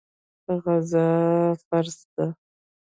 غزا 0.63 1.09
فرض 1.65 1.97
ده. 2.15 2.25